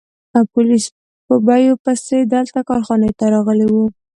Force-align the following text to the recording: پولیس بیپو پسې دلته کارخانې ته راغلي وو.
پولیس 0.51 0.85
بیپو 1.45 1.81
پسې 1.83 2.17
دلته 2.33 2.59
کارخانې 2.69 3.09
ته 3.19 3.25
راغلي 3.33 3.67
وو. 3.73 3.85